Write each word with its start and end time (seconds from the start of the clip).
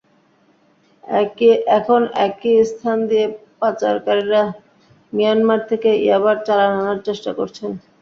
এখন 1.77 2.01
একই 2.27 2.55
স্থান 2.71 2.97
দিয়ে 3.09 3.25
পাচারকারীরা 3.59 4.43
মিয়ানমার 5.13 5.61
থেকে 5.69 5.89
ইয়াবার 6.03 6.37
চালান 6.47 6.71
আনার 6.81 6.99
চেষ্টা 7.07 7.31
করছেন। 7.39 7.71